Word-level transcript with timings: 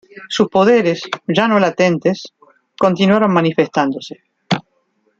Sus 0.29 0.47
poderes, 0.49 1.03
ya 1.27 1.47
no 1.47 1.59
latentes, 1.59 2.33
continuaron 2.75 3.31
manifestándose. 3.31 4.23